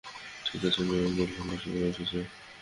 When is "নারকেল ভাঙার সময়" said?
0.83-1.89